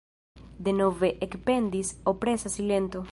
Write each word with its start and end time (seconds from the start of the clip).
Denove 0.67 1.11
ekpendis 1.27 1.93
opresa 2.13 2.49
silento. 2.59 3.05